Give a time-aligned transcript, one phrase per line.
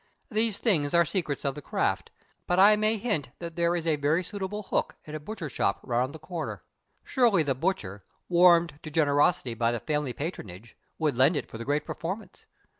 [0.31, 2.09] These things are secrets of the craft,
[2.47, 6.11] but I may hint that there is a very suitable hook in a butchershop around
[6.13, 6.63] the corner.
[7.03, 11.65] Surely the butcher warmed to generosity by the family patronage would lend it for the
[11.65, 12.47] great performance.